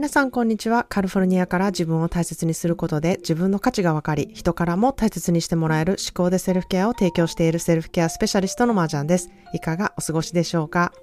[0.00, 0.86] 皆さんこんにちは。
[0.88, 9.28] カリフォルニアから自分を大切にすることで自分の価値が分かり、人からも大切にしてもらえる思考でセルフケアを提供しているセルフケアスペシャリストのマージャンです。
[9.52, 10.94] いかがお過ごしでしょうか？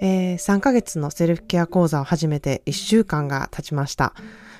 [0.00, 4.14] えー、3ヶ月のセルフケア講座を始めて1週間が経ちました。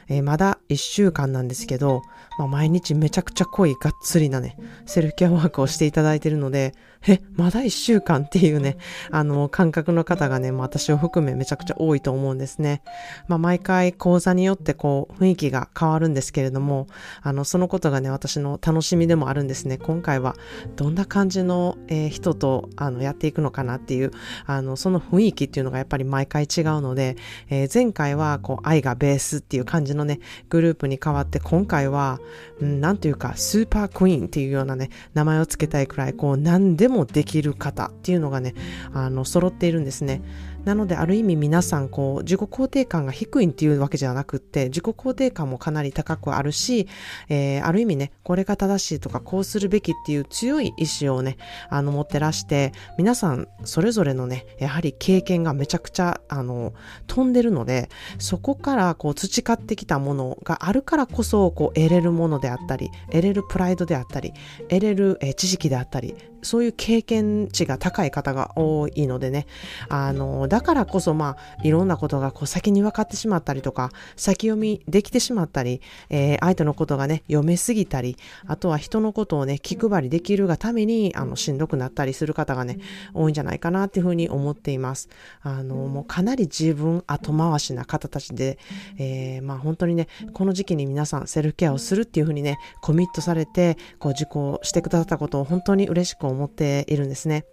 [0.08, 2.02] えー、まだ1週間なんですけど、
[2.38, 4.56] まあ、毎日めちゃくちゃ濃いがっつりなね、
[4.86, 6.74] セルフケアワークをしていただいているので、
[7.08, 8.76] え、まだ一週間っていうね、
[9.10, 12.82] あの、感覚の方がね、まあ、私を含めめちゃくちゃ多いと思うんですね。
[13.26, 16.86] まあ、毎回講座によってこう、雰囲気が変わるんですけれども、
[17.22, 19.78] あの、そのことがね、私の楽しみでもあるんですね。
[19.78, 20.36] 今回は、
[20.76, 24.12] どんな感じの、えー、人と、あの、やっていくのかなっていう、
[24.46, 27.16] あの、その雰囲気っていうのがやっぱり毎回違うので、
[27.50, 32.20] えー、前回は、こう、愛がベースっていう感じのね、グルループに変わって、今回は、
[32.60, 38.54] うん、なんというか、スーパークイーンっていうようなね、名前を付けたいくらい、こう、何でもできる方っていうのがね、
[38.94, 40.22] あの、揃っているんですね。
[40.64, 46.86] なので、ある意味皆さん、こう、自己肯定感が低いっていうわけじゃなくって、自己肯定感もかなり高くあるし、
[47.28, 51.36] えー、ある意味ね、これが正しいとか、こうするべきっていう強い意志をね、
[51.68, 56.74] あの、持ってらして、皆さん、それぞれのね、やはり経験がめちゃくちゃ、あの、
[57.08, 64.32] 飛んでるので、そこから、こう、培ってきたものがあるからこそ、こう、得れるものであったり、得れるプライドであったり、
[64.68, 69.46] 得れる、知識であったり、そういう経験値が高い方が多いのでね、
[69.88, 82.80] あの、だからこそまあ、いろんなことがこう先に分かってしまったりとか、先読みできてしまったり、えー、相手のことがね、読めすぎたり、あとは人のことをね、気配りできるがために、あの、しんどくなったりする方がね、
[83.14, 85.08] 多いんじゃないかなっていうふうに思っています。
[85.40, 88.58] あの、もうかなり自分後回しな方たちで、
[88.98, 97.46] えー、まあ本当にね、この時期に皆さんセルフケアをするっていうふうにね、コミットされて、こう受講してくださったことを本当に嬉しく思っているんですね。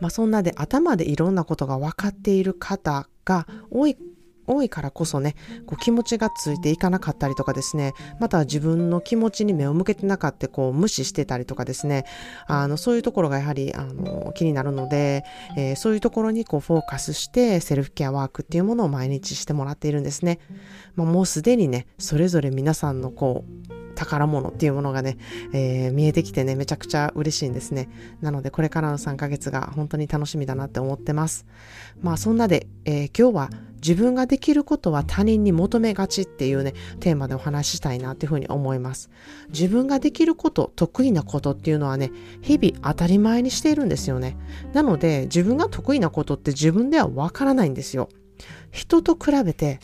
[0.00, 3.96] まあそんなで頭でいろんなことが分かっている方が多い
[4.50, 12.04] 多いからこそね、こう気持ちがついていかなかったりとかですね、また自分の気持ちに目を向けてなかったこう無視してたりとかですね、
[12.46, 15.24] あの、そういうところがやはり、あの、気になるので、
[15.56, 20.40] えー、そういうところにこうフォーカスしてセルフケアワークっていうものを毎日してもらっているんですね。
[20.96, 25.18] まあ、もうすでにね、それぞれ皆さんのこう、宝物っていうものがね、
[25.52, 27.90] えー、見えてきてね、めちゃくちゃ嬉しいんですね。
[28.22, 31.44] なので、これからの3ヶ月が本当に楽しみだなって思ってます。
[32.00, 33.50] まあ、そんなで、えー、今日は
[33.82, 39.10] 自分ができることは他人に求めがちっていうね、テーマでお話ししたいなっていうふうに思います。
[39.50, 44.38] 自分ができること、得意なことっていうのはね、日々当たり前にしているんですよね。
[44.72, 48.08] なので、自分が得意なことって自分ではわからないんですよ。
[48.70, 49.80] 人と比べて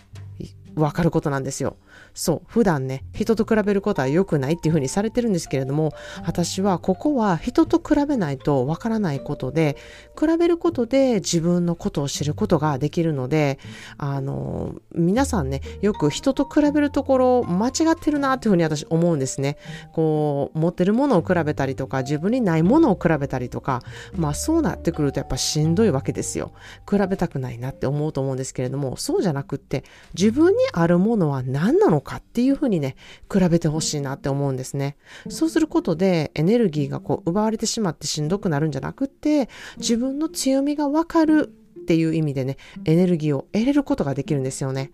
[0.77, 1.77] わかることなんですよ。
[2.16, 5.93] そう、普段ね、人と比べることは良くないっていうふうにされてるんですけれども、
[6.25, 9.77] 私はここは人と比べないとわからないことで、
[10.19, 13.59] 比べることで自分のことを知ることができるので、
[13.99, 19.59] あの、皆さんね、よく人と比べるところ間違ってるなっていうふうに私思うんですね。
[19.93, 23.83] こう、持ってるものを比べたりとか、自分にないものを比べたりとか、
[24.15, 26.53] まあそうなってくるとやっぱしんどいわけですよ。
[26.91, 29.84] 比べたくないなって思うと思うんですけれども、そうじゃなくって、
[30.15, 32.97] 自分にあるものは何なのかかっていうふうにね、
[33.31, 34.97] 比べてほしいなって思うんですね。
[35.28, 44.93] そうすることでエネルギーがこう奪われてしまってしんどくなるんじゃなくって、自分の強みがわかるっていう意味でね、エネルギーを得れることができるんですよね。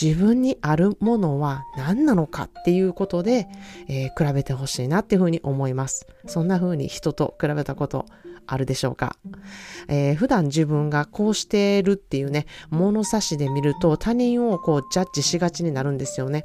[0.00, 3.46] 自分にあるものは何なのかっていうことで、
[3.88, 6.06] えー、比べてほしいなっていうふうに思います。
[6.26, 8.06] そんな風に人と比べたこと
[8.46, 9.16] あるでしょうか、
[9.88, 16.44] えー、普段自分がこうしてるっていうね、物差しで見ると他人をこうジャッジしがちになるんですよね。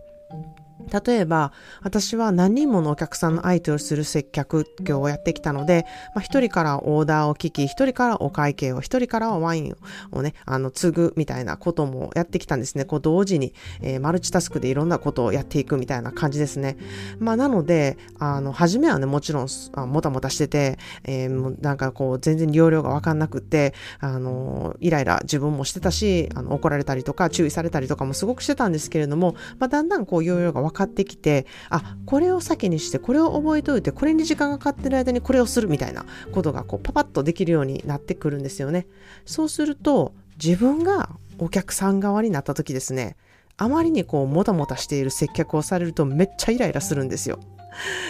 [1.06, 1.52] 例えば、
[1.82, 5.86] 私は何人ものお客さんの相手をする接客業をやってきたので、
[6.16, 9.76] まあ、人からオーダーを聞き、一人からお会計を、一人からはワイン
[10.12, 12.86] をね、あの、継ぐみたいなこともやってきたんですね。
[12.86, 16.78] こう、同時に、えー、マルチタスクでいろんなことをやっていくみたいな感じですね。
[17.20, 38.88] まあ、なので、あの、初めはね、もちろん、あもたもたしてて、えー、なんかこう、全然容量がわかんなくって、あの、イライラ自分もしてたし、あの、怒られたりとか、注意されたりとかもすごくしてたんですけれども、まあ、だんだんこう、容量が分かってきて、あ、これを先にして、これを覚えておいて、これに時間がかかってる間にこれをするみたいなことが、こう、パパッとできるようになってくるんですよね。
[39.26, 40.14] そうすると、
[40.44, 43.18] 自分がお客さん側になった時ですね、
[43.58, 47.40] あまりにこう、もたもたしている接客をされるとめっちゃイライラするんですよ。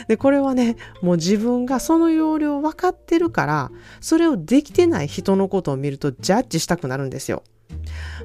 [0.07, 7.43] で、これはね、もう自分がその要領分かってるから、それをできてない人のことを見るとジャッジしたくなるんですよ。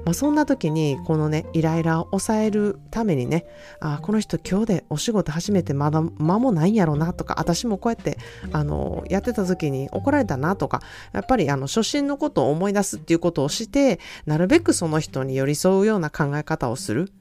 [0.04, 3.46] まあ、そんな時にこのねイライラを抑えるためにね
[3.80, 8.18] あこの人今日でお仕事始めてまだ間もないんやろうなとか私もこうやって
[8.52, 10.82] あのやってた時に怒られたなとか
[11.12, 17.12] やっぱりあの初心のことを思い出すっていうことをしてなるべくその人に寄り添うような考え方をする。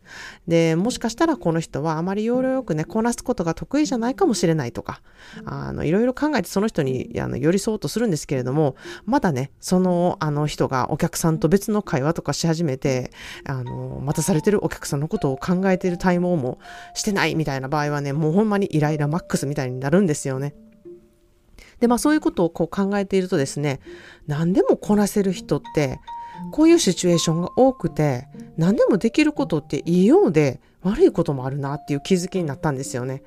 [0.48, 5.02] でもしかしたらこの人はあまり要領よくねこなすことが得意じゃないかもしれないとか
[5.46, 13.12] あのいろいろ考えてその人にあの寄り添おうとするんですけれどもまだねそのあの人がお客さんと別の会話とかし始めて
[13.46, 16.60] あの待たされてるお客さんのことを考えてるタイムも
[16.94, 20.56] してないみたいな場合はねもうほんまにイライラマックスみたいになるんですよね。
[21.80, 23.80] でまあそういうことをこう考えているとですね
[24.28, 26.00] 何でもこなせる人って
[26.52, 28.28] こういうシチュエーションが多くて
[28.58, 33.24] 何でもできることっていいようで悪いこともあるなっていう気づきになったんですよね。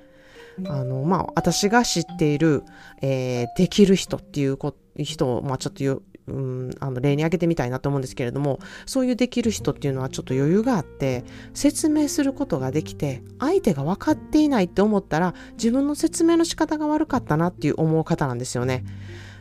[0.66, 2.62] あのまあ私が知っている、
[3.02, 4.58] えー、できる人っていう
[4.96, 11.24] 人を、まあ、ちょっとうん、あの例に挙げてみたいなと思うんですけれどもそういうできる人っていうのはちょっと余裕があって
[11.54, 18.84] 説明することができて相手が分かっていないって思ったら自分の説明の仕方が悪かったなっていう思う方なんですよね。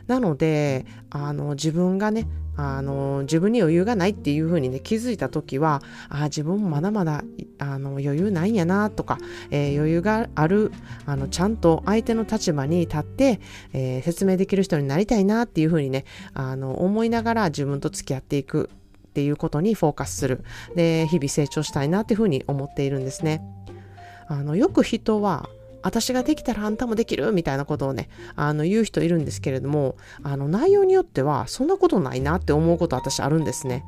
[0.06, 7.22] なのであの自分がねあの自分に余裕がないっていうふうにね気づいた時はあ自分もまだまだ
[7.58, 9.18] あの余裕ないんやなとか、
[9.50, 10.72] えー、余裕がある
[11.04, 13.40] あのちゃんと相手の立場に立って、
[13.72, 16.04] えー、説明できる人になりたいなっていうふうにね
[16.34, 18.70] あの思いながら自分と付き合っていく
[19.08, 20.44] っていうことにフォーカスする
[20.74, 23.42] で日々成長したいなっていうふうに思っているんですね。
[24.28, 25.48] あのよく人は
[25.86, 33.84] 私ができたらあんたもできるみたいなことをね、あの言う人いるんですけれども、あの内容によってはそんなことないなって思うこと私あるんですね。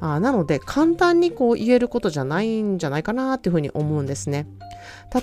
[0.00, 4.46] あなので簡単にこう言えることじゃないんじゃないかなっていうふうに思うんですね。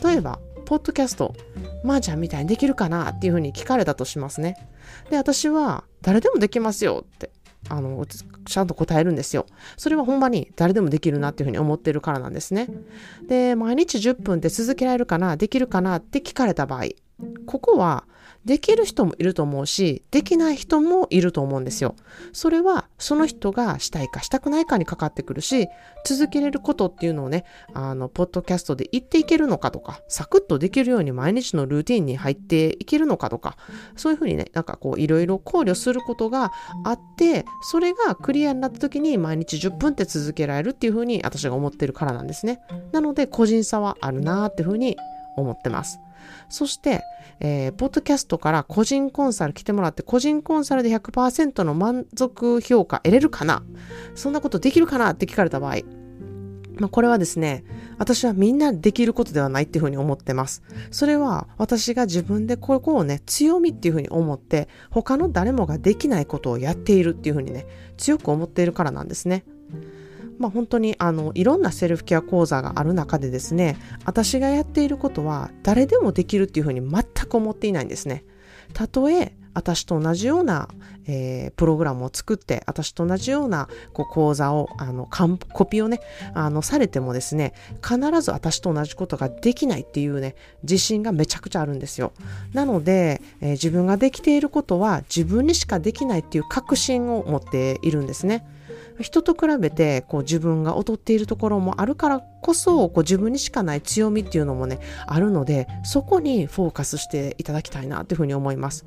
[0.04, 1.36] 例えば、ポッドキャスト、
[1.83, 4.56] まー、あ、ちゃんみたいにできるかなっていうふうに聞かれたとしますね。
[5.12, 7.30] で、私は誰でもできますよって
[7.69, 9.45] あの、ちゃんと答えるんですよ。
[9.77, 12.67] それはほんまに誰でもできるなっていうふうに思ってるからなんですね。
[13.27, 16.85] で、毎日10分って続けられるかな、できるかなって聞かれた場合、
[17.45, 18.06] ここは
[18.45, 21.95] できる人もいると思うし、できない人もいると思うんですよ。
[22.31, 25.67] それはその人がしたいかしたくないかにかかってくるし、
[26.06, 33.57] 続けれることっていうのをね、あの、ポッドキャストで言っていけるのかとか、サクッとできるように毎日のルーティンに入っていけるのかとか、
[33.95, 36.51] そういうふうにね、なんかこう、いろいろ考慮することが
[36.83, 42.59] あって、それがクリアになった時に毎日10分って続けられるっていうふうに私が思ってるからなんですね。
[42.91, 44.97] なので、個人差はあるなーっていうふうに
[45.35, 46.00] 思ってます。
[46.50, 47.03] そして、
[47.39, 53.63] えー、ポッドキャストから個人コンサル来てもらって、個人コンサルで100%の満足評価得れるかな？
[54.15, 55.77] そんなことできるかなって聞かれた場合、
[56.77, 57.63] まあ、これはですね、
[57.97, 60.62] 私はみんなできることではないっていうふうに思ってます。
[60.91, 67.65] それは私が自分でここをね、強みっていうふうに思って、他の誰もができないことをやっているっていうふうにね、
[67.97, 69.45] 強く思っているからなんですね。
[70.37, 78.25] まあ、本当にあのいろんなセルフケア講座がある中でですね私がやっていることは誰でもできるっていうふうに全く思っていないんですね。
[78.73, 80.67] たとえ私と同じような、
[81.07, 85.07] えー、プログラムを作って私と同じようなこう講座をあの
[85.53, 86.01] コピーをね
[86.33, 92.11] あのされてもですね必ず私と同じことができないっていうね自信がめちゃくちゃあるんですよ。
[92.53, 98.45] なので、えー、自分ができていることは自分にしかできないっていう確信を持っているんですね
[99.00, 108.86] 人と比べてこう自分が劣っているところもあるからこそこう自分にしかない強みっていうのもねあるのでそこにフォーカスしていただきたいなというふうに思います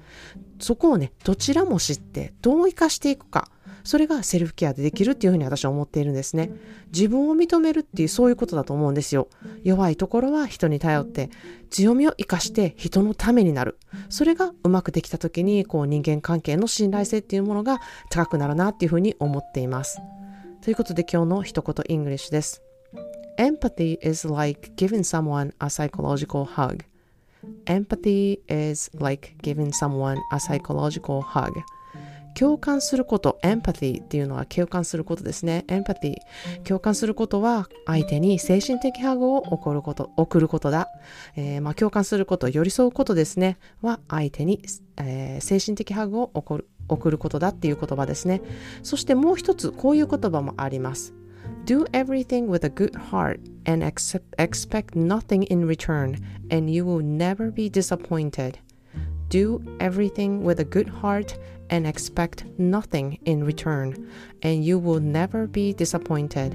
[0.60, 3.50] そこをねどちらも知ってどう生かしていくか
[3.82, 6.50] それがセルフケアでできるっていうふうに私は思っているんですね。
[6.92, 9.28] 自分を認めるっていうそういうことだと思うんですよ。
[9.64, 11.30] 弱いところは人に頼って、
[11.71, 13.78] 強みを生かして人のためになる。
[14.11, 17.80] それがうまくできた時に、こう人間関係の信頼性っていうものが
[18.11, 20.00] 高くなるなっていうふうに思っています。
[20.61, 22.67] ということで今日の一言 English です。
[23.38, 26.83] Empathy is like giving someone a psychological hug.
[27.68, 31.52] Empathy is like giving someone a psychological hug.
[32.35, 35.64] 共感すること、エンパティっていうのは共感することですね。
[35.68, 36.62] エンパティ。
[36.62, 40.88] 共感することは相手に精神的ハグを送ること、送ることだ。
[41.37, 43.57] えー、まあ、共感すること、寄り添うことですね。
[43.83, 44.62] は相手に、
[44.97, 48.40] えー、精神的ハグを送る送ることだっていう言葉ですね。
[48.83, 51.14] そしてもう一つ、こういう言葉もあります。
[51.65, 56.17] Do everything with a good heart and accept, expect nothing in return,
[56.50, 58.60] and you will never be disappointed.
[59.29, 61.38] Do everything with a good heart
[61.69, 63.95] and expect nothing in return,
[64.41, 66.53] and you will never be disappointed.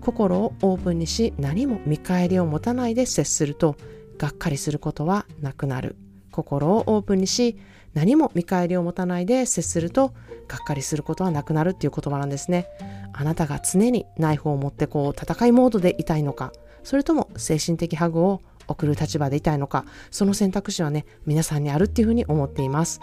[0.00, 3.76] 心をオープンにし何も見返りを持たないで接すると
[4.16, 5.96] がっかりすることはなくなる。
[6.30, 7.58] 心をオープンにし
[7.93, 10.13] 何も見返りを持たないで接すると
[10.47, 12.67] がっかりすることはなくなるっていう言葉なんですね。
[13.13, 16.51] あなたが常にナイフを持ってこう戦いモードでいたいのか
[16.83, 22.99] それとも精神的ハグを送る立場でいたいのかその選択肢はね皆さんにあるっていうふうに思っています。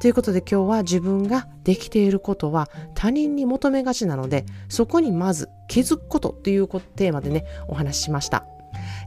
[0.00, 8.44] ということで今日は自分ができていることは他人に求めがちなのでそこにまず気づくことっていうテーマでねお話ししました、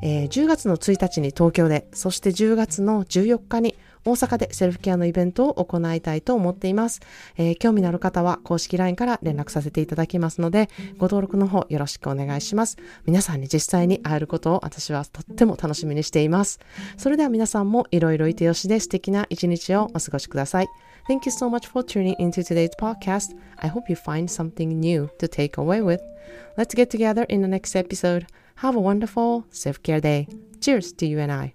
[0.01, 7.01] えー、10月の1日に東京でそして10月の14日に大阪でセルフケアのイベントを行いたいと思っています。
[7.37, 12.77] えー、興味のある方は公式 LINE から連絡させていただきますので、ご登録の方よろしくお願いします。
[13.05, 16.59] 皆さんに実際に会えることを私はとっても楽しみにしています。
[16.97, 20.67] それでは皆さんもいろいろいてよしで素敵な一日をお過ごしください。
[21.07, 23.35] Thank you so much for tuning into today's podcast.
[23.57, 26.01] I hope you find something new to take away with.
[26.57, 28.25] Let's get together in the next episode.
[28.57, 30.27] Have a wonderful self care day.
[30.59, 31.53] Cheers to you and I.